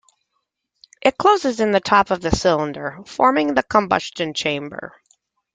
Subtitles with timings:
[1.03, 4.99] It closes in the top of the cylinder, forming the combustion chamber.